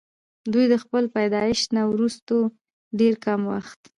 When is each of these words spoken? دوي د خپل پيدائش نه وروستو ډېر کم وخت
دوي 0.51 0.65
د 0.73 0.75
خپل 0.83 1.03
پيدائش 1.15 1.59
نه 1.75 1.83
وروستو 1.91 2.35
ډېر 2.99 3.13
کم 3.25 3.41
وخت 3.51 3.79